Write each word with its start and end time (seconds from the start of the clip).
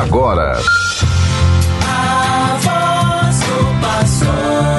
agora. 0.00 0.58
A 1.86 2.58
voz 2.60 3.40
do 3.40 3.80
pastor. 3.80 4.74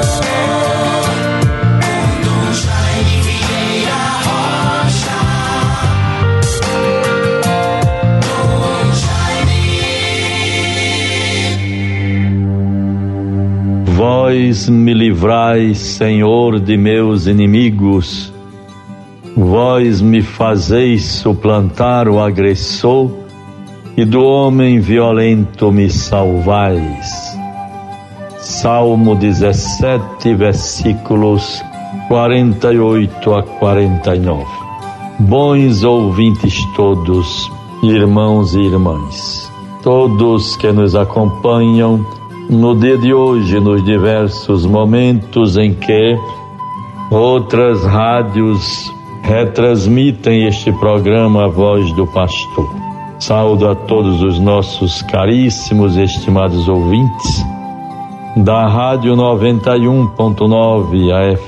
Vós 13.96 14.68
me 14.68 14.94
livrais, 14.94 15.78
Senhor, 15.78 16.60
de 16.60 16.76
meus 16.76 17.28
inimigos. 17.28 18.34
Vós 19.36 20.02
me 20.02 20.22
fazeis 20.22 21.06
suplantar 21.06 22.10
o 22.10 22.20
agressor 22.20 23.25
e 23.98 24.04
do 24.04 24.24
homem 24.24 24.80
violento 24.80 25.72
me 25.72 25.90
salvais. 25.90 27.36
Salmo 28.38 29.16
17, 29.16 30.34
versículos 30.36 31.64
48 32.08 33.34
a 33.34 33.44
49. 33.44 34.46
Bons 35.20 35.84
ouvintes 35.84 36.64
todos, 36.76 37.50
irmãos 37.82 38.54
e 38.54 38.60
irmãs, 38.60 39.52
todos 39.82 40.58
que 40.58 40.72
nos 40.72 40.96
acompanham 40.96 42.06
no 42.50 42.76
dia 42.76 42.98
de 42.98 43.14
hoje, 43.14 43.60
nos 43.60 43.84
diversos 43.84 44.66
momentos 44.66 45.58
em 45.58 45.74
que 45.74 46.16
outras 47.10 47.84
rádios 47.84 48.94
retransmitem 49.24 50.48
este 50.48 50.72
programa 50.74 51.46
A 51.46 51.48
Voz 51.48 51.92
do 51.94 52.06
Pastor. 52.06 52.85
Saúdo 53.20 53.70
a 53.70 53.76
todos 53.76 54.22
os 54.22 54.40
nossos 54.40 55.02
caríssimos 55.04 55.96
e 55.96 56.04
estimados 56.04 56.68
ouvintes 56.68 57.46
da 58.36 58.68
Rádio 58.68 59.16
91.9 59.16 61.34
AF, 61.34 61.42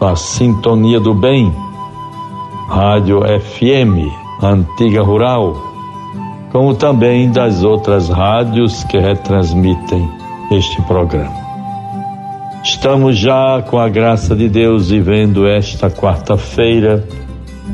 a 0.00 0.14
Sintonia 0.14 1.00
do 1.00 1.14
Bem, 1.14 1.50
Rádio 2.68 3.22
FM, 3.22 4.12
Antiga 4.42 5.02
Rural, 5.02 5.56
como 6.52 6.74
também 6.74 7.30
das 7.30 7.64
outras 7.64 8.10
rádios 8.10 8.84
que 8.84 8.98
retransmitem 8.98 10.06
este 10.50 10.82
programa. 10.82 11.42
Estamos 12.62 13.16
já, 13.18 13.62
com 13.62 13.78
a 13.78 13.88
graça 13.88 14.36
de 14.36 14.46
Deus, 14.48 14.90
vivendo 14.90 15.46
esta 15.46 15.90
quarta-feira, 15.90 17.02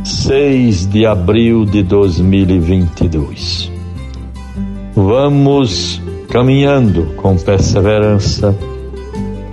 6 0.04 0.86
de 0.86 1.04
abril 1.04 1.64
de 1.64 1.82
2022. 1.82 3.70
Vamos 4.94 6.00
caminhando 6.28 7.06
com 7.16 7.36
perseverança, 7.36 8.56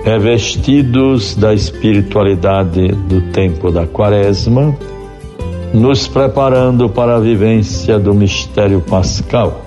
revestidos 0.03 1.35
da 1.35 1.53
espiritualidade 1.53 2.87
do 2.87 3.21
tempo 3.31 3.71
da 3.71 3.85
Quaresma, 3.87 4.77
nos 5.73 6.07
preparando 6.07 6.87
para 6.87 7.17
a 7.17 7.19
vivência 7.19 7.99
do 7.99 8.13
mistério 8.13 8.79
pascal, 8.79 9.61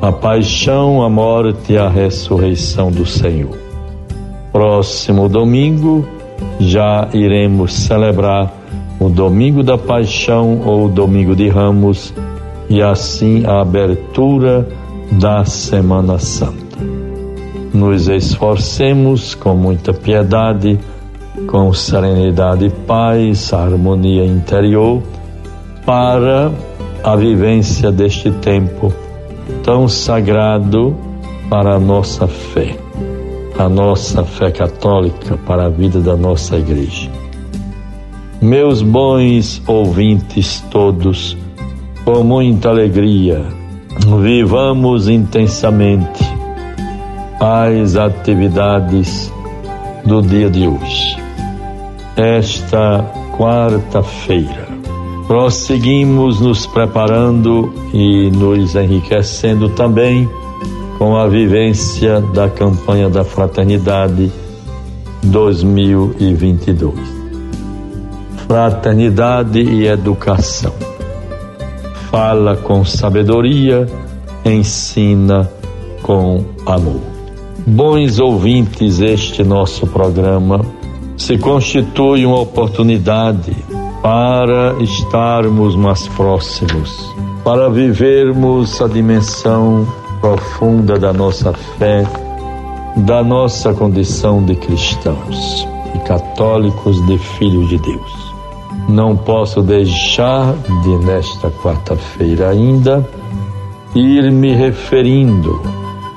a 0.00 0.10
paixão, 0.10 1.02
a 1.02 1.10
morte 1.10 1.74
e 1.74 1.78
a 1.78 1.88
ressurreição 1.88 2.90
do 2.90 3.04
Senhor. 3.04 3.58
Próximo 4.52 5.28
domingo 5.28 6.06
já 6.60 7.08
iremos 7.12 7.72
celebrar 7.72 8.61
o 9.04 9.10
domingo 9.10 9.62
da 9.62 9.76
paixão 9.76 10.60
ou 10.64 10.86
o 10.86 10.88
domingo 10.88 11.34
de 11.34 11.48
ramos 11.48 12.14
e 12.68 12.80
assim 12.80 13.44
a 13.44 13.60
abertura 13.60 14.68
da 15.12 15.44
Semana 15.44 16.18
Santa. 16.18 16.78
Nos 17.74 18.08
esforcemos 18.08 19.34
com 19.34 19.54
muita 19.54 19.92
piedade, 19.92 20.78
com 21.46 21.72
serenidade 21.72 22.66
e 22.66 22.70
paz, 22.70 23.52
harmonia 23.52 24.24
interior, 24.24 25.02
para 25.84 26.52
a 27.02 27.16
vivência 27.16 27.90
deste 27.90 28.30
tempo 28.30 28.92
tão 29.64 29.88
sagrado 29.88 30.94
para 31.50 31.74
a 31.74 31.80
nossa 31.80 32.28
fé 32.28 32.76
a 33.58 33.68
nossa 33.68 34.24
fé 34.24 34.50
católica 34.50 35.36
para 35.46 35.66
a 35.66 35.68
vida 35.68 36.00
da 36.00 36.16
nossa 36.16 36.56
igreja. 36.56 37.21
Meus 38.42 38.82
bons 38.82 39.62
ouvintes 39.68 40.60
todos, 40.68 41.36
com 42.04 42.24
muita 42.24 42.70
alegria, 42.70 43.40
vivamos 44.20 45.08
intensamente 45.08 46.24
as 47.38 47.94
atividades 47.94 49.32
do 50.04 50.20
dia 50.20 50.50
de 50.50 50.66
hoje. 50.66 51.16
Esta 52.16 53.08
quarta-feira, 53.38 54.66
prosseguimos 55.28 56.40
nos 56.40 56.66
preparando 56.66 57.72
e 57.94 58.28
nos 58.32 58.74
enriquecendo 58.74 59.68
também 59.68 60.28
com 60.98 61.16
a 61.16 61.28
vivência 61.28 62.20
da 62.20 62.48
campanha 62.48 63.08
da 63.08 63.22
Fraternidade 63.22 64.32
2022. 65.22 67.21
Fraternidade 68.46 69.60
e 69.60 69.86
educação. 69.86 70.72
Fala 72.10 72.56
com 72.56 72.84
sabedoria, 72.84 73.86
ensina 74.44 75.50
com 76.02 76.44
amor. 76.66 77.00
Bons 77.66 78.18
ouvintes, 78.18 79.00
este 79.00 79.42
nosso 79.44 79.86
programa 79.86 80.60
se 81.16 81.38
constitui 81.38 82.26
uma 82.26 82.40
oportunidade 82.40 83.56
para 84.02 84.74
estarmos 84.80 85.76
mais 85.76 86.08
próximos, 86.08 87.14
para 87.44 87.70
vivermos 87.70 88.82
a 88.82 88.88
dimensão 88.88 89.86
profunda 90.20 90.98
da 90.98 91.12
nossa 91.12 91.52
fé, 91.78 92.04
da 92.96 93.22
nossa 93.22 93.72
condição 93.72 94.44
de 94.44 94.56
cristãos 94.56 95.66
e 95.94 95.98
católicos, 96.00 97.04
de 97.06 97.16
filhos 97.18 97.68
de 97.68 97.78
Deus. 97.78 98.31
Não 98.88 99.16
posso 99.16 99.62
deixar 99.62 100.54
de, 100.82 100.96
nesta 101.04 101.50
quarta-feira 101.50 102.50
ainda, 102.50 103.06
ir 103.94 104.30
me 104.30 104.54
referindo 104.54 105.60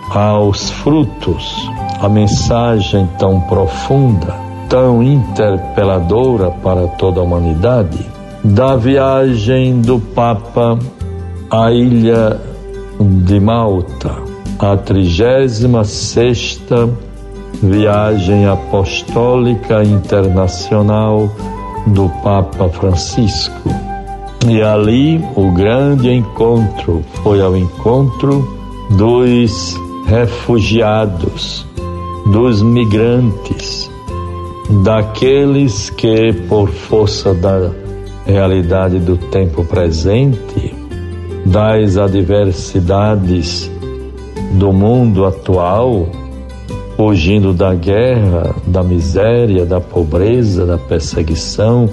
aos 0.09 0.70
frutos, 0.70 1.56
a 2.02 2.09
mensagem 2.09 3.08
tão 3.20 3.40
profunda, 3.42 4.36
tão 4.70 5.02
interpeladora 5.03 6.52
para 6.52 6.88
toda 6.88 7.20
a 7.20 7.24
humanidade, 7.24 8.06
da 8.44 8.76
viagem 8.76 9.82
do 9.82 10.00
Papa 10.00 10.78
à 11.50 11.72
ilha 11.72 12.40
de 13.00 13.40
Malta, 13.40 14.16
a 14.59 14.78
36 14.78 15.66
viagem 17.62 18.46
apostólica 18.46 19.84
internacional 19.84 21.30
do 21.88 22.09
Papa 22.23 22.69
Francisco. 22.69 23.69
E 24.47 24.62
ali 24.62 25.23
o 25.35 25.51
grande 25.51 26.12
encontro 26.12 27.03
foi 27.23 27.41
ao 27.41 27.57
encontro 27.57 28.47
dos 28.91 29.75
refugiados, 30.06 31.66
dos 32.31 32.62
migrantes, 32.62 33.90
daqueles 34.84 35.90
que, 35.90 36.31
por 36.47 36.69
força 36.69 37.34
da 37.34 37.72
realidade 38.25 39.00
do 39.00 39.17
tempo 39.17 39.63
presente, 39.63 40.75
das 41.46 41.97
adversidades 41.97 43.69
do 44.53 44.72
mundo 44.72 45.26
atual, 45.26 46.08
fugindo 46.96 47.53
da 47.53 47.74
guerra, 47.74 48.56
da 48.66 48.82
miséria, 48.82 49.66
da 49.66 49.82
pobreza, 49.82 50.66
da 50.66 50.78
perseguição, 50.78 51.90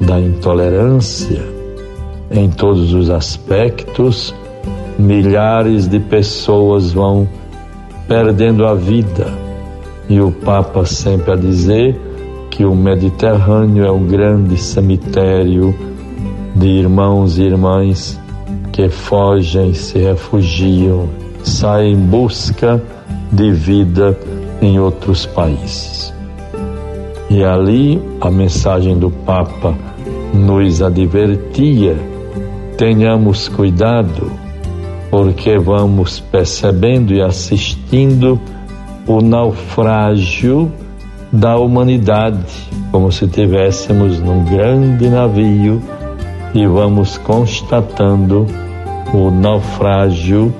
da 0.00 0.20
intolerância, 0.20 1.42
em 2.30 2.48
todos 2.50 2.92
os 2.92 3.08
aspectos, 3.08 4.34
milhares 4.98 5.88
de 5.88 5.98
pessoas 5.98 6.92
vão 6.92 7.26
perdendo 8.06 8.66
a 8.66 8.74
vida. 8.74 9.32
E 10.08 10.20
o 10.20 10.30
Papa 10.30 10.84
sempre 10.84 11.32
a 11.32 11.36
dizer 11.36 11.98
que 12.50 12.64
o 12.64 12.74
Mediterrâneo 12.74 13.86
é 13.86 13.90
um 13.90 14.06
grande 14.06 14.58
cemitério 14.58 15.74
de 16.54 16.66
irmãos 16.66 17.38
e 17.38 17.44
irmãs 17.44 18.20
que 18.72 18.88
fogem, 18.88 19.72
se 19.72 19.98
refugiam, 19.98 21.08
saem 21.42 21.94
em 21.94 21.96
busca 21.96 22.82
de 23.30 23.50
vida 23.52 24.18
em 24.62 24.78
outros 24.78 25.26
países. 25.26 26.14
E 27.28 27.42
ali 27.42 28.00
a 28.20 28.30
mensagem 28.30 28.96
do 28.96 29.10
Papa 29.10 29.74
nos 30.32 30.80
advertia: 30.80 31.96
tenhamos 32.78 33.48
cuidado, 33.48 34.30
porque 35.10 35.58
vamos 35.58 36.20
percebendo 36.20 37.12
e 37.12 37.20
assistindo 37.20 38.40
o 39.06 39.20
naufrágio 39.20 40.70
da 41.32 41.56
humanidade, 41.56 42.70
como 42.90 43.10
se 43.10 43.26
tivéssemos 43.26 44.20
num 44.20 44.44
grande 44.44 45.08
navio 45.08 45.82
e 46.54 46.66
vamos 46.66 47.16
constatando 47.18 48.46
o 49.12 49.30
naufrágio 49.30 50.54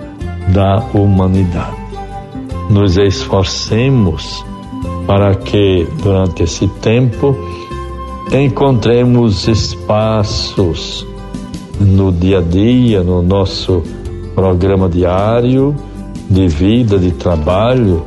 da 0.49 0.83
humanidade. 0.95 1.82
Nos 2.73 2.97
esforcemos 2.97 4.43
para 5.07 5.35
que 5.35 5.87
durante 6.03 6.45
esse 6.45 6.67
tempo 6.67 7.37
encontremos 8.33 9.47
espaços 9.47 11.07
no 11.79 12.11
dia 12.11 12.39
a 12.39 12.41
dia, 12.41 13.03
no 13.03 13.21
nosso 13.21 13.83
programa 14.35 14.89
diário 14.89 15.77
de 16.31 16.49
vida, 16.49 16.99
de 16.99 17.11
trabalho, 17.11 18.03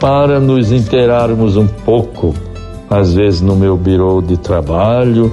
para 0.00 0.40
nos 0.40 0.72
inteirarmos 0.72 1.56
um 1.56 1.68
pouco, 1.68 2.34
às 2.90 3.14
vezes 3.14 3.40
no 3.40 3.54
meu 3.54 3.76
birô 3.76 4.20
de 4.20 4.36
trabalho, 4.36 5.32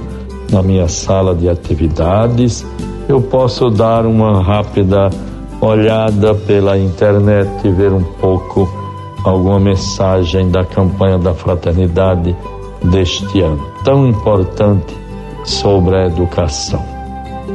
na 0.52 0.62
minha 0.62 0.86
sala 0.86 1.34
de 1.34 1.48
atividades, 1.48 2.64
eu 3.08 3.20
posso 3.20 3.70
dar 3.70 4.06
uma 4.06 4.40
rápida 4.40 5.10
olhada 5.60 6.34
pela 6.34 6.78
internet 6.78 7.66
e 7.66 7.70
ver 7.70 7.92
um 7.92 8.02
pouco 8.02 8.68
alguma 9.24 9.58
mensagem 9.58 10.50
da 10.50 10.64
campanha 10.64 11.18
da 11.18 11.34
fraternidade 11.34 12.36
deste 12.82 13.40
ano, 13.40 13.64
tão 13.84 14.06
importante 14.06 14.96
sobre 15.44 15.96
a 15.96 16.06
educação. 16.06 16.84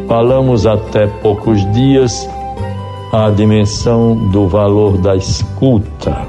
Falamos 0.07 0.65
até 0.65 1.07
poucos 1.07 1.65
dias 1.71 2.29
a 3.11 3.29
dimensão 3.29 4.15
do 4.31 4.47
valor 4.47 4.97
da 4.97 5.15
escuta 5.15 6.27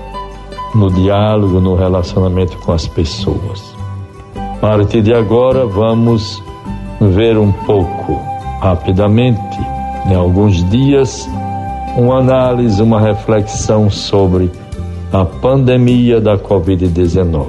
no 0.74 0.90
diálogo, 0.90 1.60
no 1.60 1.74
relacionamento 1.74 2.58
com 2.58 2.72
as 2.72 2.86
pessoas. 2.86 3.74
A 4.36 4.56
partir 4.60 5.02
de 5.02 5.14
agora, 5.14 5.66
vamos 5.66 6.42
ver 7.00 7.38
um 7.38 7.52
pouco, 7.52 8.20
rapidamente, 8.60 9.58
em 10.06 10.14
alguns 10.14 10.62
dias, 10.70 11.28
uma 11.96 12.18
análise, 12.18 12.82
uma 12.82 13.00
reflexão 13.00 13.90
sobre 13.90 14.50
a 15.12 15.24
pandemia 15.24 16.20
da 16.20 16.36
Covid-19, 16.36 17.48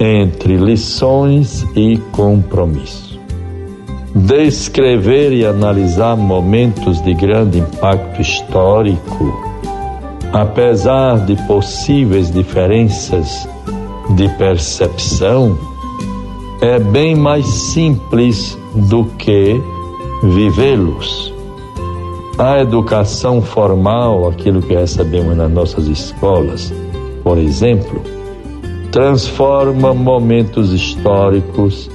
entre 0.00 0.56
lições 0.56 1.66
e 1.74 1.98
compromisso 2.12 3.08
descrever 4.14 5.32
e 5.32 5.46
analisar 5.46 6.16
momentos 6.16 7.00
de 7.02 7.14
grande 7.14 7.58
impacto 7.58 8.20
histórico, 8.20 9.32
apesar 10.32 11.24
de 11.24 11.36
possíveis 11.46 12.30
diferenças 12.30 13.48
de 14.10 14.28
percepção, 14.36 15.58
é 16.60 16.78
bem 16.78 17.14
mais 17.14 17.46
simples 17.46 18.58
do 18.74 19.04
que 19.04 19.60
vivê-los. 20.22 21.37
A 22.38 22.60
educação 22.60 23.42
formal, 23.42 24.28
aquilo 24.28 24.62
que 24.62 24.72
recebemos 24.72 25.36
nas 25.36 25.50
nossas 25.50 25.88
escolas, 25.88 26.72
por 27.24 27.36
exemplo, 27.36 28.00
transforma 28.92 29.92
momentos 29.92 30.72
históricos 30.72 31.90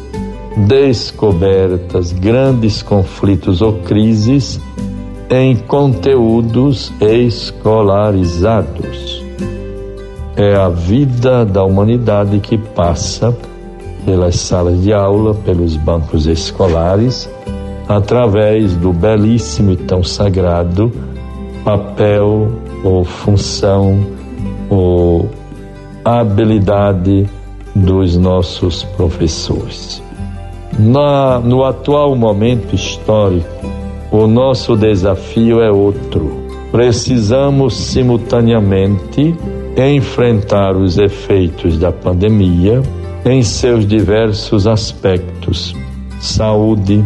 descobertas, 0.68 2.12
grandes 2.12 2.84
conflitos 2.84 3.62
ou 3.62 3.76
crises 3.84 4.60
em 5.30 5.56
conteúdos 5.56 6.92
escolarizados. 7.00 9.24
É 10.36 10.56
a 10.56 10.68
vida 10.68 11.46
da 11.46 11.64
humanidade 11.64 12.40
que 12.40 12.58
passa 12.58 13.34
pelas 14.06 14.36
salas 14.36 14.82
de 14.82 14.92
aula, 14.92 15.34
pelos 15.34 15.78
bancos 15.78 16.28
escolares, 16.28 17.30
através 17.96 18.76
do 18.76 18.92
belíssimo 18.92 19.72
e 19.72 19.78
tão 19.78 20.04
sagrado 20.04 20.92
papel 21.64 22.52
ou 22.84 23.04
função 23.04 24.06
ou 24.70 25.30
habilidade 26.04 27.26
dos 27.76 28.18
nossos 28.18 28.84
professores. 28.84 30.02
Na, 30.78 31.40
no 31.40 31.64
atual 31.64 32.16
momento 32.16 32.76
histórico, 32.76 33.48
o 34.12 34.28
nosso 34.28 34.76
desafio 34.76 35.62
é 35.62 35.72
outro. 35.72 36.44
Precisamos 36.72 37.76
simultaneamente 37.76 39.36
enfrentar 39.78 40.76
os 40.76 40.98
efeitos 40.98 41.78
da 41.78 41.92
pandemia 41.92 42.82
em 43.26 43.44
seus 43.44 43.86
diversos 43.86 44.68
aspectos: 44.68 45.76
saúde, 46.20 47.04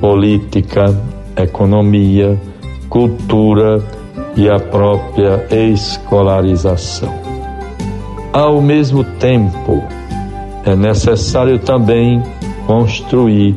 política, 0.00 0.96
economia, 1.36 2.40
cultura 2.88 3.82
e 4.36 4.48
a 4.48 4.58
própria 4.58 5.46
escolarização. 5.50 7.12
Ao 8.32 8.60
mesmo 8.60 9.04
tempo, 9.04 9.82
é 10.64 10.74
necessário 10.76 11.58
também 11.58 12.22
construir 12.66 13.54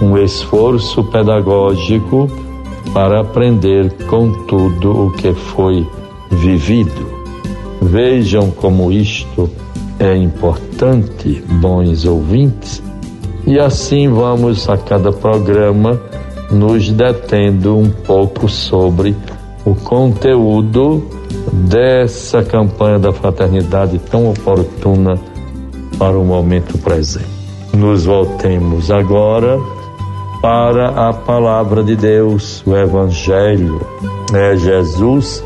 um 0.00 0.16
esforço 0.18 1.04
pedagógico 1.04 2.28
para 2.92 3.20
aprender 3.20 3.92
com 4.08 4.32
tudo 4.46 5.06
o 5.06 5.12
que 5.12 5.32
foi 5.32 5.86
vivido. 6.30 7.20
Vejam 7.82 8.50
como 8.50 8.90
isto 8.90 9.50
é 9.98 10.16
importante, 10.16 11.42
bons 11.60 12.04
ouvintes, 12.04 12.82
e 13.50 13.58
assim 13.58 14.08
vamos 14.08 14.68
a 14.68 14.76
cada 14.76 15.12
programa 15.12 16.00
nos 16.50 16.90
detendo 16.90 17.76
um 17.76 17.90
pouco 17.90 18.48
sobre 18.48 19.16
o 19.64 19.74
conteúdo 19.74 21.06
dessa 21.52 22.42
campanha 22.42 22.98
da 22.98 23.12
fraternidade 23.12 23.98
tão 23.98 24.30
oportuna 24.30 25.18
para 25.98 26.18
o 26.18 26.24
momento 26.24 26.78
presente 26.78 27.40
nos 27.72 28.04
voltemos 28.04 28.90
agora 28.90 29.58
para 30.42 31.08
a 31.08 31.12
palavra 31.12 31.82
de 31.82 31.96
Deus, 31.96 32.64
o 32.66 32.76
Evangelho. 32.76 33.80
É 34.34 34.56
Jesus 34.56 35.44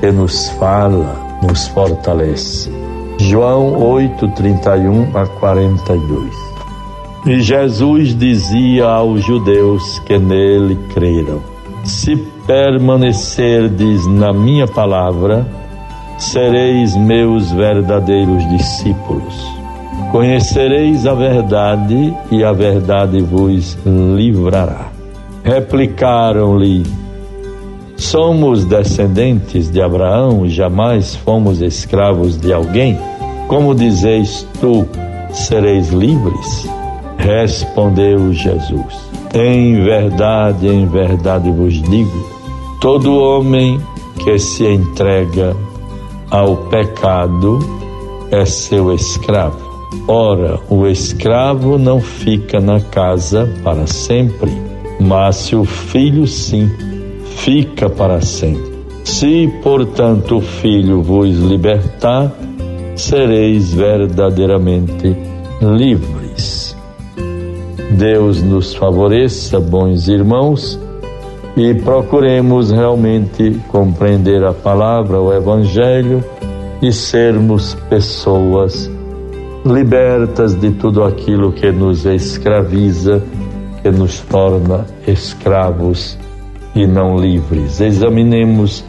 que 0.00 0.10
nos 0.10 0.48
fala, 0.50 1.16
nos 1.42 1.68
fortalece. 1.68 2.70
João 3.18 3.78
8, 3.78 4.28
31 4.28 5.16
a 5.16 5.26
42. 5.26 6.49
E 7.26 7.40
Jesus 7.40 8.14
dizia 8.16 8.86
aos 8.86 9.22
judeus 9.24 9.98
que 10.00 10.18
nele 10.18 10.76
creram: 10.94 11.40
Se 11.84 12.16
permanecerdes 12.46 14.06
na 14.06 14.32
minha 14.32 14.66
palavra, 14.66 15.46
sereis 16.18 16.96
meus 16.96 17.50
verdadeiros 17.52 18.48
discípulos 18.48 19.60
Conhecereis 20.10 21.06
a 21.06 21.14
verdade 21.14 22.12
e 22.32 22.42
a 22.42 22.52
verdade 22.52 23.20
vos 23.20 23.78
livrará. 23.86 24.88
Replicaram-lhe: 25.44 26.84
Somos 27.96 28.64
descendentes 28.64 29.70
de 29.70 29.80
Abraão 29.80 30.48
jamais 30.48 31.14
fomos 31.14 31.62
escravos 31.62 32.36
de 32.36 32.52
alguém? 32.52 32.98
Como 33.46 33.72
dizeis 33.72 34.44
tu, 34.60 34.84
sereis 35.30 35.90
livres? 35.90 36.79
Respondeu 37.20 38.32
Jesus: 38.32 39.10
Em 39.34 39.82
verdade, 39.82 40.66
em 40.66 40.86
verdade 40.86 41.50
vos 41.50 41.74
digo: 41.82 42.26
todo 42.80 43.20
homem 43.20 43.78
que 44.24 44.38
se 44.38 44.66
entrega 44.66 45.54
ao 46.30 46.56
pecado 46.68 47.58
é 48.30 48.44
seu 48.44 48.94
escravo. 48.94 49.70
Ora, 50.06 50.58
o 50.68 50.86
escravo 50.86 51.78
não 51.78 52.00
fica 52.00 52.60
na 52.60 52.80
casa 52.80 53.52
para 53.62 53.86
sempre, 53.86 54.50
mas 55.00 55.36
se 55.36 55.56
o 55.56 55.64
filho 55.64 56.26
sim, 56.26 56.70
fica 57.36 57.88
para 57.90 58.20
sempre. 58.20 58.70
Se, 59.04 59.52
portanto, 59.62 60.36
o 60.36 60.40
filho 60.40 61.02
vos 61.02 61.36
libertar, 61.36 62.32
sereis 62.94 63.72
verdadeiramente 63.74 65.16
livres. 65.60 66.19
Deus 67.90 68.40
nos 68.42 68.74
favoreça, 68.74 69.58
bons 69.58 70.08
irmãos, 70.08 70.78
e 71.56 71.74
procuremos 71.74 72.70
realmente 72.70 73.60
compreender 73.68 74.44
a 74.44 74.52
palavra, 74.52 75.20
o 75.20 75.32
Evangelho 75.32 76.24
e 76.80 76.92
sermos 76.92 77.74
pessoas 77.88 78.90
libertas 79.64 80.54
de 80.54 80.70
tudo 80.70 81.02
aquilo 81.04 81.52
que 81.52 81.70
nos 81.70 82.06
escraviza, 82.06 83.22
que 83.82 83.90
nos 83.90 84.20
torna 84.20 84.86
escravos 85.06 86.16
e 86.74 86.86
não 86.86 87.16
livres. 87.16 87.80
Examinemos 87.80 88.84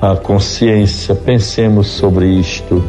a 0.00 0.14
consciência, 0.16 1.14
pensemos 1.14 1.88
sobre 1.88 2.26
isto. 2.28 2.82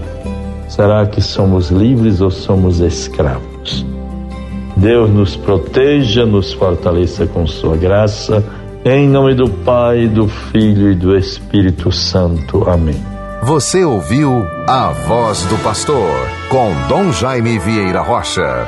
Será 0.69 1.05
que 1.07 1.21
somos 1.21 1.69
livres 1.71 2.21
ou 2.21 2.29
somos 2.29 2.79
escravos? 2.79 3.97
Deus 4.77 5.10
nos 5.10 5.36
proteja, 5.36 6.25
nos 6.25 6.53
fortaleça 6.53 7.25
com 7.25 7.48
Sua 7.48 7.75
graça, 7.75 8.43
em 8.86 9.07
nome 9.07 9.34
do 9.34 9.50
Pai, 9.50 10.07
do 10.07 10.27
Filho 10.27 10.91
e 10.91 10.96
do 10.96 11.17
Espírito 11.17 11.91
Santo. 11.91 12.69
Amém. 12.69 12.96
Você 13.43 13.84
ouviu 13.84 14.46
A 14.67 14.89
Voz 14.89 15.43
do 15.46 15.57
Pastor, 15.63 16.12
com 16.50 16.72
Dom 16.88 17.12
Jaime 17.12 17.57
Vieira 17.57 18.01
Rocha. 18.01 18.67